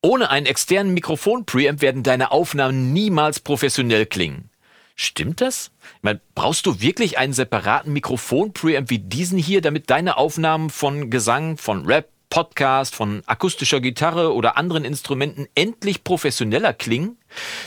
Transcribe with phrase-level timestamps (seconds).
[0.00, 4.50] Ohne einen externen Mikrofon-Preamp werden deine Aufnahmen niemals professionell klingen.
[4.94, 5.72] Stimmt das?
[5.96, 11.10] Ich meine, brauchst du wirklich einen separaten Mikrofon-Preamp wie diesen hier, damit deine Aufnahmen von
[11.10, 17.16] Gesang, von Rap, Podcast, von akustischer Gitarre oder anderen Instrumenten endlich professioneller klingen?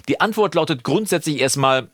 [0.08, 1.90] Die Antwort lautet grundsätzlich erstmal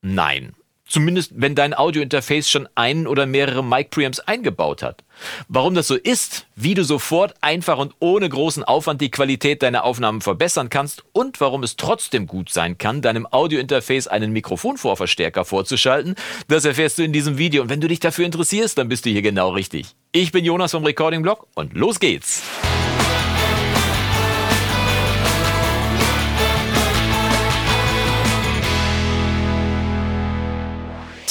[0.00, 0.54] nein.
[0.86, 5.02] Zumindest wenn dein Audiointerface schon einen oder mehrere Mic-Preamps eingebaut hat.
[5.48, 9.84] Warum das so ist, wie du sofort einfach und ohne großen Aufwand die Qualität deiner
[9.84, 16.16] Aufnahmen verbessern kannst und warum es trotzdem gut sein kann, deinem Audiointerface einen Mikrofonvorverstärker vorzuschalten,
[16.48, 17.62] das erfährst du in diesem Video.
[17.62, 19.94] Und wenn du dich dafür interessierst, dann bist du hier genau richtig.
[20.12, 22.42] Ich bin Jonas vom Recording Blog und los geht's!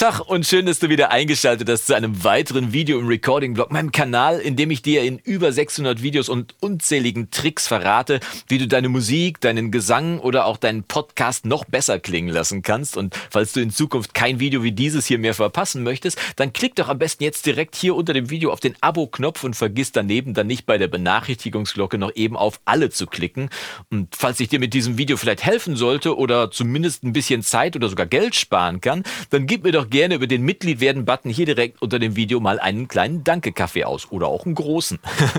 [0.04, 3.94] Tag und schön, dass du wieder eingeschaltet hast zu einem weiteren Video im Recording-Blog, meinem
[3.94, 8.68] Kanal, in dem ich dir in über 600 Videos und unzähligen Tricks verrate, wie du
[8.68, 12.98] deine Musik, deinen Gesang oder auch deinen Podcast noch besser klingen lassen kannst.
[12.98, 16.76] Und falls du in Zukunft kein Video wie dieses hier mehr verpassen möchtest, dann klick
[16.76, 20.34] doch am besten jetzt direkt hier unter dem Video auf den Abo-Knopf und vergiss daneben
[20.34, 23.50] dann nicht bei der Benachrichtigungsglocke noch eben auf alle zu klicken.
[23.90, 27.78] Und falls ich dir mit diesem Video vielleicht helfen sollte oder zumindest ein bisschen Zeit
[27.78, 31.30] oder sogar Geld sparen kann, dann gib mir doch gerne über den Mitglied werden Button
[31.30, 34.98] hier direkt unter dem Video mal einen kleinen Danke-Kaffee aus oder auch einen großen.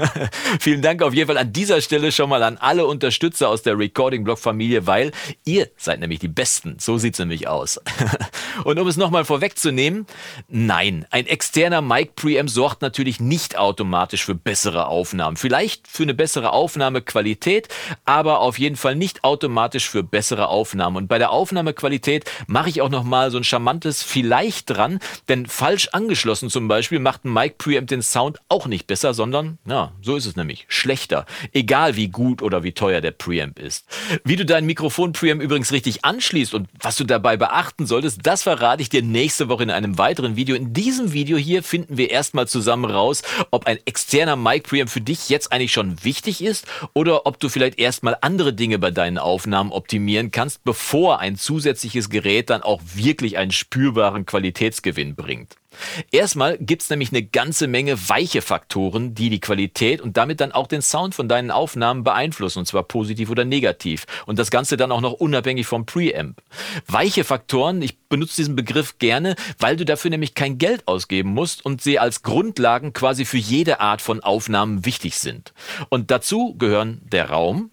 [0.61, 3.77] Vielen Dank auf jeden Fall an dieser Stelle schon mal an alle Unterstützer aus der
[3.77, 5.11] Recording-Blog-Familie, weil
[5.45, 6.77] ihr seid nämlich die Besten.
[6.79, 7.81] So sieht's nämlich aus.
[8.65, 10.07] Und um es nochmal vorwegzunehmen,
[10.47, 15.37] nein, ein externer Mic-Preamp sorgt natürlich nicht automatisch für bessere Aufnahmen.
[15.37, 17.67] Vielleicht für eine bessere Aufnahmequalität,
[18.05, 20.97] aber auf jeden Fall nicht automatisch für bessere Aufnahmen.
[20.97, 25.47] Und bei der Aufnahmequalität mache ich auch nochmal so ein charmantes Vielleicht leicht dran, denn
[25.47, 29.93] falsch angeschlossen zum Beispiel macht ein Mic Preamp den Sound auch nicht besser, sondern, ja,
[30.03, 31.25] so ist es nämlich, schlechter.
[31.53, 33.87] Egal wie gut oder wie teuer der Preamp ist.
[34.25, 38.43] Wie du dein Mikrofon Preamp übrigens richtig anschließt und was du dabei beachten solltest, das
[38.43, 40.57] verrate ich dir nächste Woche in einem weiteren Video.
[40.57, 45.01] In diesem Video hier finden wir erstmal zusammen raus, ob ein externer Mic Preamp für
[45.01, 49.19] dich jetzt eigentlich schon wichtig ist oder ob du vielleicht erstmal andere Dinge bei deinen
[49.19, 55.55] Aufnahmen optimieren kannst, bevor ein zusätzliches Gerät dann auch wirklich einen spürbaren Qualitätsgewinn bringt.
[56.11, 60.67] Erstmal gibt's nämlich eine ganze Menge weiche Faktoren, die die Qualität und damit dann auch
[60.67, 64.07] den Sound von deinen Aufnahmen beeinflussen, und zwar positiv oder negativ.
[64.27, 66.43] Und das Ganze dann auch noch unabhängig vom Preamp.
[66.89, 71.65] Weiche Faktoren, ich benutze diesen Begriff gerne, weil du dafür nämlich kein Geld ausgeben musst
[71.65, 75.55] und sie als Grundlagen quasi für jede Art von Aufnahmen wichtig sind.
[75.91, 77.71] Und dazu gehören der Raum,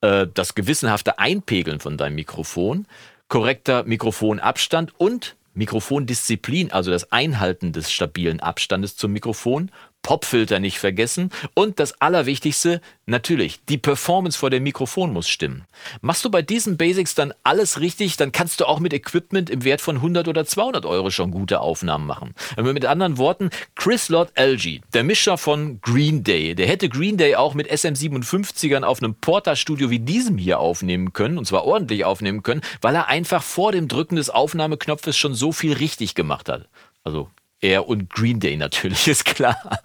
[0.00, 2.86] äh, das gewissenhafte Einpegeln von deinem Mikrofon,
[3.28, 9.70] korrekter Mikrofonabstand und Mikrofondisziplin, also das Einhalten des stabilen Abstandes zum Mikrofon
[10.02, 15.64] Popfilter nicht vergessen und das Allerwichtigste, natürlich, die Performance vor dem Mikrofon muss stimmen.
[16.00, 19.64] Machst du bei diesen Basics dann alles richtig, dann kannst du auch mit Equipment im
[19.64, 22.34] Wert von 100 oder 200 Euro schon gute Aufnahmen machen.
[22.56, 27.34] Mit anderen Worten, Chris Lord Alge, der Mischer von Green Day, der hätte Green Day
[27.34, 32.42] auch mit SM57ern auf einem Porta-Studio wie diesem hier aufnehmen können, und zwar ordentlich aufnehmen
[32.42, 36.68] können, weil er einfach vor dem Drücken des Aufnahmeknopfes schon so viel richtig gemacht hat.
[37.04, 37.28] Also
[37.60, 39.80] er und Green Day natürlich, ist klar.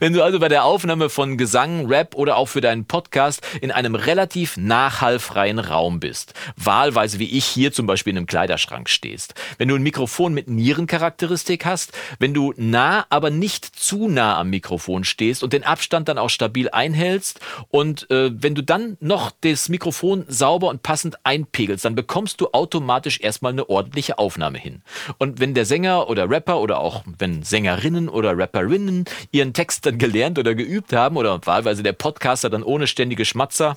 [0.00, 3.70] Wenn du also bei der Aufnahme von Gesang, Rap oder auch für deinen Podcast in
[3.70, 9.34] einem relativ nachhallfreien Raum bist, wahlweise wie ich hier zum Beispiel in einem Kleiderschrank stehst,
[9.58, 14.48] wenn du ein Mikrofon mit Nierencharakteristik hast, wenn du nah, aber nicht zu nah am
[14.48, 17.38] Mikrofon stehst und den Abstand dann auch stabil einhältst
[17.68, 22.48] und äh, wenn du dann noch das Mikrofon sauber und passend einpegelst, dann bekommst du
[22.52, 24.80] automatisch erstmal eine ordentliche Aufnahme hin.
[25.18, 29.98] Und wenn der Sänger oder Rapper oder auch wenn Sängerinnen oder Rapperinnen ihren Text dann
[29.98, 33.76] gelernt oder geübt haben oder wahlweise der Podcaster dann ohne ständige Schmatzer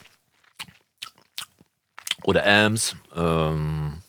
[2.23, 4.02] oder Ams, ähm,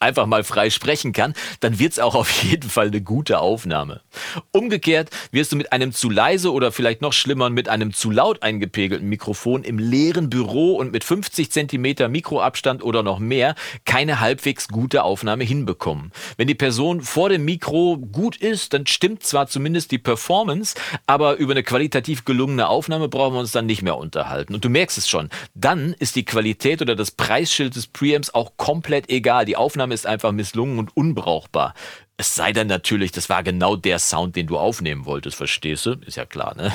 [0.00, 4.00] einfach mal frei sprechen kann, dann wird's auch auf jeden Fall eine gute Aufnahme.
[4.50, 8.42] Umgekehrt wirst du mit einem zu leise oder vielleicht noch schlimmer mit einem zu laut
[8.42, 13.54] eingepegelten Mikrofon im leeren Büro und mit 50 Zentimeter Mikroabstand oder noch mehr
[13.84, 16.12] keine halbwegs gute Aufnahme hinbekommen.
[16.36, 20.74] Wenn die Person vor dem Mikro gut ist, dann stimmt zwar zumindest die Performance,
[21.06, 24.54] aber über eine qualitativ gelungene Aufnahme brauchen wir uns dann nicht mehr unterhalten.
[24.54, 28.52] Und du merkst es schon, dann ist die Qualität oder das Preisschild des Preamps auch
[28.56, 29.44] komplett egal.
[29.44, 31.74] Die Aufnahme Aufnahme ist einfach misslungen und unbrauchbar.
[32.16, 35.92] Es sei denn natürlich, das war genau der Sound, den du aufnehmen wolltest, verstehst du?
[36.06, 36.70] Ist ja klar, ne?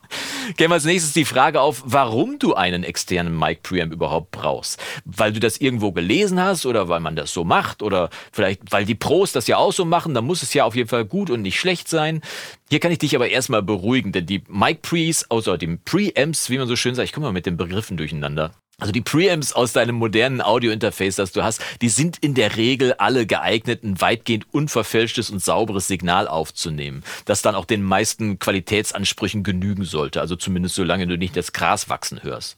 [0.56, 4.82] Käme als nächstes die Frage auf, warum du einen externen Mic Preamp überhaupt brauchst.
[5.04, 8.84] Weil du das irgendwo gelesen hast oder weil man das so macht oder vielleicht weil
[8.84, 11.30] die Pros das ja auch so machen, dann muss es ja auf jeden Fall gut
[11.30, 12.20] und nicht schlecht sein.
[12.68, 16.58] Hier kann ich dich aber erstmal beruhigen, denn die Mic Pre's, außer dem Preamps, wie
[16.58, 18.50] man so schön sagt, ich komme mal mit den Begriffen durcheinander.
[18.80, 22.94] Also die Preamps aus deinem modernen Audio-Interface, das du hast, die sind in der Regel
[22.94, 29.42] alle geeignet, ein weitgehend unverfälschtes und sauberes Signal aufzunehmen, das dann auch den meisten Qualitätsansprüchen
[29.42, 32.56] genügen sollte, also zumindest solange du nicht das Gras wachsen hörst.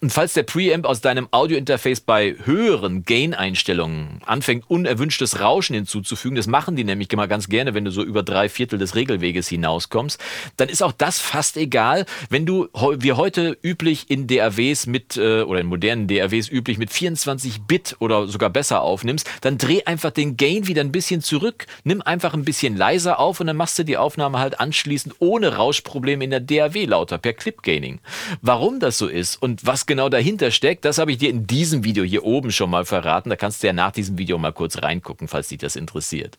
[0.00, 6.46] Und falls der Preamp aus deinem Audio-Interface bei höheren Gain-Einstellungen anfängt, unerwünschtes Rauschen hinzuzufügen, das
[6.46, 10.20] machen die nämlich immer ganz gerne, wenn du so über drei Viertel des Regelweges hinauskommst,
[10.56, 12.68] dann ist auch das fast egal, wenn du
[12.98, 17.96] wie heute üblich in DAWs mit äh, oder in modernen DAWs üblich mit 24 Bit
[17.98, 22.34] oder sogar besser aufnimmst, dann dreh einfach den Gain wieder ein bisschen zurück, nimm einfach
[22.34, 26.30] ein bisschen leiser auf und dann machst du die Aufnahme halt anschließend ohne Rauschprobleme in
[26.30, 28.00] der DAW lauter per Clip Gaining.
[28.42, 31.84] Warum das so ist und was genau dahinter steckt, das habe ich dir in diesem
[31.84, 33.30] Video hier oben schon mal verraten.
[33.30, 36.38] Da kannst du ja nach diesem Video mal kurz reingucken, falls dich das interessiert.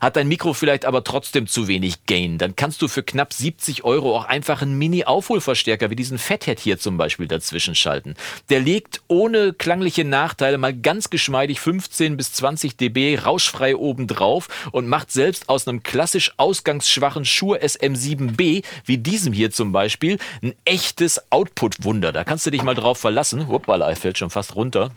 [0.00, 3.84] Hat dein Mikro vielleicht aber trotzdem zu wenig Gain, dann kannst du für knapp 70
[3.84, 8.14] Euro auch einfach einen Mini-Aufholverstärker wie diesen Fathead hier zum Beispiel dazwischen schalten.
[8.50, 14.48] Der legt ohne klangliche Nachteile mal ganz geschmeidig 15 bis 20 dB rauschfrei oben drauf
[14.72, 20.54] und macht selbst aus einem klassisch ausgangsschwachen Shure SM7B wie diesem hier zum Beispiel ein
[20.64, 22.12] echtes Output-Wunder.
[22.12, 23.48] Da kannst du dich mal drauf verlassen.
[23.48, 24.90] Hoppala, er fällt schon fast runter.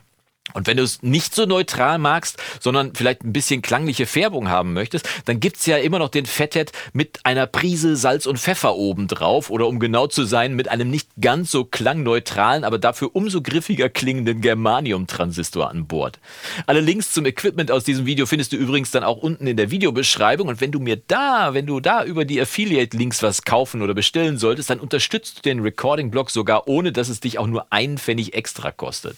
[0.54, 4.72] Und wenn du es nicht so neutral magst, sondern vielleicht ein bisschen klangliche Färbung haben
[4.72, 9.50] möchtest, dann gibt's ja immer noch den Fathead mit einer Prise Salz und Pfeffer obendrauf
[9.50, 13.88] oder um genau zu sein, mit einem nicht ganz so klangneutralen, aber dafür umso griffiger
[13.88, 16.18] klingenden Germanium-Transistor an Bord.
[16.66, 19.70] Alle Links zum Equipment aus diesem Video findest du übrigens dann auch unten in der
[19.70, 23.94] Videobeschreibung und wenn du mir da, wenn du da über die Affiliate-Links was kaufen oder
[23.94, 27.98] bestellen solltest, dann unterstützt du den Recording-Blog sogar ohne, dass es dich auch nur einen
[27.98, 29.16] Pfennig extra kostet.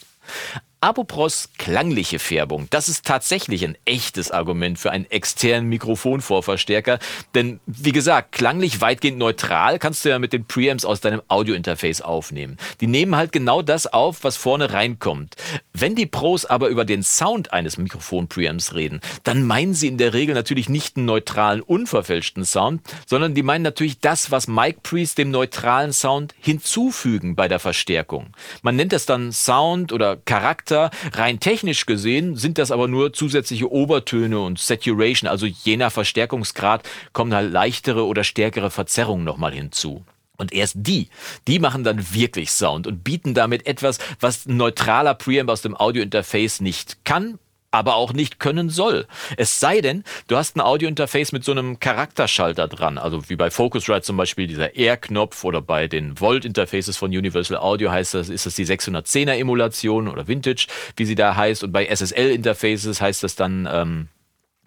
[0.82, 6.99] Apopros klangliche Färbung, das ist tatsächlich ein echtes Argument für einen externen Mikrofonvorverstärker,
[7.35, 12.00] denn wie gesagt, klanglich weitgehend neutral kannst du ja mit den Preamps aus deinem Audiointerface
[12.00, 12.56] aufnehmen.
[12.81, 15.37] Die nehmen halt genau das auf, was vorne reinkommt.
[15.75, 20.15] Wenn die Pros aber über den Sound eines Mikrofon-Preamps reden, dann meinen sie in der
[20.15, 25.15] Regel natürlich nicht einen neutralen, unverfälschten Sound, sondern die meinen natürlich das, was Mic Pre's
[25.15, 28.29] dem neutralen Sound hinzufügen bei der Verstärkung.
[28.62, 30.90] Man nennt das dann Sound oder Charakter Charakter.
[31.12, 36.88] Rein technisch gesehen sind das aber nur zusätzliche Obertöne und Saturation, also je nach Verstärkungsgrad
[37.12, 40.05] kommen halt leichtere oder stärkere Verzerrungen nochmal hinzu.
[40.37, 41.08] Und erst die,
[41.49, 45.76] die machen dann wirklich Sound und bieten damit etwas, was ein neutraler Preamp aus dem
[45.76, 47.38] Audiointerface nicht kann
[47.70, 49.06] aber auch nicht können soll.
[49.37, 53.50] Es sei denn, du hast ein Audiointerface mit so einem Charakterschalter dran, also wie bei
[53.50, 58.46] Focusrite zum Beispiel dieser R-Knopf oder bei den Volt-Interfaces von Universal Audio heißt das, ist
[58.46, 63.37] das die 610er Emulation oder Vintage, wie sie da heißt, und bei SSL-Interfaces heißt das
[63.37, 64.08] dann ähm,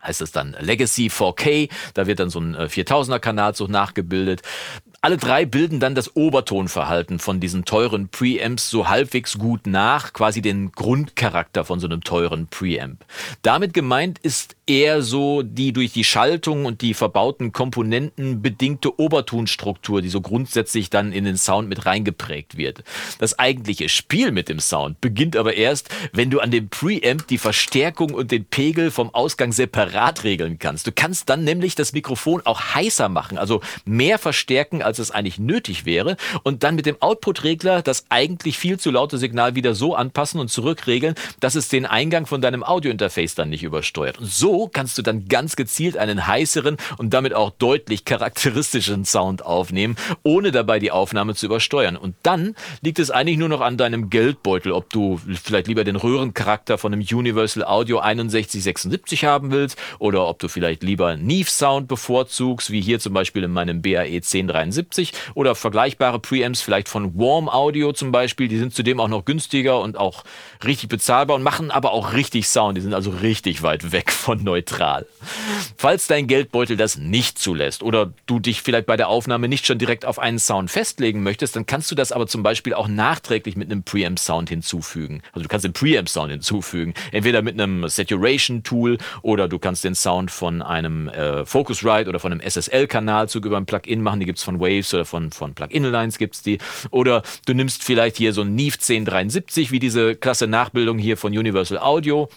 [0.03, 4.41] heißt das dann Legacy 4K, da wird dann so ein 4000er äh, Kanal so nachgebildet.
[5.05, 10.41] Alle drei bilden dann das Obertonverhalten von diesen teuren Preamps so halbwegs gut nach, quasi
[10.41, 13.03] den Grundcharakter von so einem teuren Preamp.
[13.41, 20.01] Damit gemeint ist eher so die durch die Schaltung und die verbauten Komponenten bedingte Obertonstruktur,
[20.01, 22.85] die so grundsätzlich dann in den Sound mit reingeprägt wird.
[23.19, 27.37] Das eigentliche Spiel mit dem Sound beginnt aber erst, wenn du an dem Preamp die
[27.37, 30.87] Verstärkung und den Pegel vom Ausgang separat regeln kannst.
[30.87, 35.09] Du kannst dann nämlich das Mikrofon auch heißer machen, also mehr verstärken als als es
[35.09, 39.73] eigentlich nötig wäre und dann mit dem Output-Regler das eigentlich viel zu laute Signal wieder
[39.73, 44.19] so anpassen und zurückregeln, dass es den Eingang von deinem Audio-Interface dann nicht übersteuert.
[44.19, 49.43] Und so kannst du dann ganz gezielt einen heißeren und damit auch deutlich charakteristischen Sound
[49.43, 51.97] aufnehmen, ohne dabei die Aufnahme zu übersteuern.
[51.97, 55.95] Und dann liegt es eigentlich nur noch an deinem Geldbeutel, ob du vielleicht lieber den
[55.95, 61.87] Röhrencharakter von einem Universal Audio 6176 haben willst oder ob du vielleicht lieber Neve Sound
[61.87, 67.17] bevorzugst, wie hier zum Beispiel in meinem BAE 1073 70 oder vergleichbare Preamps vielleicht von
[67.17, 68.47] Warm Audio zum Beispiel.
[68.47, 70.23] Die sind zudem auch noch günstiger und auch
[70.63, 72.77] richtig bezahlbar und machen aber auch richtig Sound.
[72.77, 75.05] Die sind also richtig weit weg von neutral.
[75.77, 79.77] Falls dein Geldbeutel das nicht zulässt oder du dich vielleicht bei der Aufnahme nicht schon
[79.77, 83.55] direkt auf einen Sound festlegen möchtest, dann kannst du das aber zum Beispiel auch nachträglich
[83.55, 85.21] mit einem Preamp-Sound hinzufügen.
[85.31, 86.93] Also du kannst den Preamp-Sound hinzufügen.
[87.11, 92.31] Entweder mit einem Saturation-Tool oder du kannst den Sound von einem äh, Focusrite oder von
[92.31, 94.19] einem SSL-Kanalzug über ein Plugin machen.
[94.19, 96.57] Die gibt's von Wave Waves oder von, von Plug-in-Lines gibt es die.
[96.91, 101.37] Oder du nimmst vielleicht hier so ein Neve 1073, wie diese klasse Nachbildung hier von
[101.37, 102.29] Universal Audio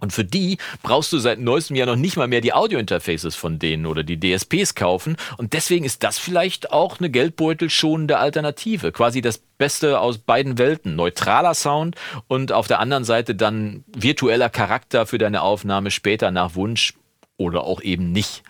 [0.00, 3.58] Und für die brauchst du seit neuestem Jahr noch nicht mal mehr die Audio-Interfaces von
[3.58, 5.16] denen oder die DSPs kaufen.
[5.36, 8.92] Und deswegen ist das vielleicht auch eine geldbeutelschonende Alternative.
[8.92, 10.94] Quasi das Beste aus beiden Welten.
[10.94, 11.96] Neutraler Sound
[12.28, 16.94] und auf der anderen Seite dann virtueller Charakter für deine Aufnahme später nach Wunsch
[17.36, 18.42] oder auch eben nicht.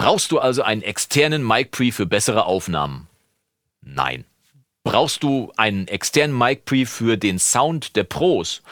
[0.00, 3.06] Brauchst du also einen externen Mic Pre für bessere Aufnahmen?
[3.82, 4.24] Nein.
[4.82, 8.62] Brauchst du einen externen Mic Pre für den Sound der Pros?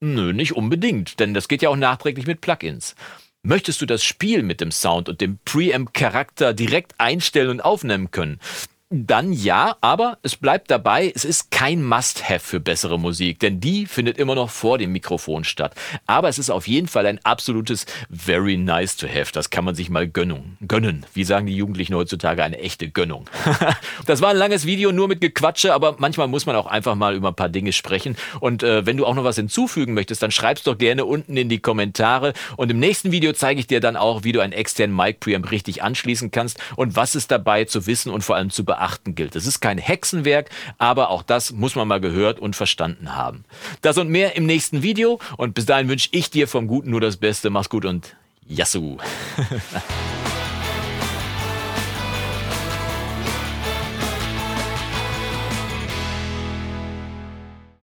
[0.00, 2.96] Nö, nicht unbedingt, denn das geht ja auch nachträglich mit Plugins.
[3.44, 8.40] Möchtest du das Spiel mit dem Sound und dem Preamp-Charakter direkt einstellen und aufnehmen können?
[8.88, 13.84] Dann ja, aber es bleibt dabei, es ist kein Must-Have für bessere Musik, denn die
[13.84, 15.74] findet immer noch vor dem Mikrofon statt.
[16.06, 19.32] Aber es ist auf jeden Fall ein absolutes Very nice to have.
[19.32, 20.56] Das kann man sich mal gönnen.
[20.68, 21.04] Gönnen.
[21.14, 22.44] Wie sagen die Jugendlichen heutzutage?
[22.44, 23.28] Eine echte Gönnung.
[24.06, 27.16] das war ein langes Video nur mit Gequatsche, aber manchmal muss man auch einfach mal
[27.16, 28.16] über ein paar Dinge sprechen.
[28.38, 31.48] Und äh, wenn du auch noch was hinzufügen möchtest, dann schreib's doch gerne unten in
[31.48, 32.34] die Kommentare.
[32.56, 35.50] Und im nächsten Video zeige ich dir dann auch, wie du einen externen Mic Preamp
[35.50, 39.14] richtig anschließen kannst und was es dabei zu wissen und vor allem zu beachten beachten
[39.14, 39.34] gilt.
[39.36, 43.44] Es ist kein Hexenwerk, aber auch das muss man mal gehört und verstanden haben.
[43.80, 47.00] Das und mehr im nächsten Video und bis dahin wünsche ich dir vom Guten nur
[47.00, 47.50] das Beste.
[47.50, 48.16] Mach's gut und
[48.46, 48.98] Yassou!